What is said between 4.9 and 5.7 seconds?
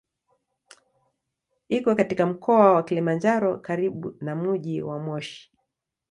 Moshi.